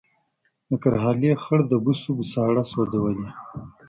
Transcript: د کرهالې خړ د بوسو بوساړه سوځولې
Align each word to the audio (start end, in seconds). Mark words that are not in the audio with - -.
د 0.69 0.71
کرهالې 0.83 1.31
خړ 1.43 1.59
د 1.67 1.73
بوسو 1.83 2.09
بوساړه 2.17 2.63
سوځولې 2.71 3.29